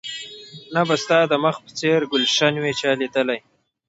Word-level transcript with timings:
نه 0.73 0.81
به 0.87 0.95
ستا 1.03 1.19
د 1.31 1.33
مخ 1.43 1.55
په 1.63 1.71
څېر 1.79 1.99
ګلش 2.11 2.37
وي 2.63 2.73
چا 2.79 2.91
ليدلى 2.99 3.37